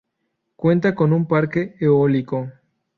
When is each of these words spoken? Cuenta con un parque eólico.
Cuenta 0.55 0.95
con 0.95 1.13
un 1.13 1.27
parque 1.27 1.75
eólico. 1.79 2.51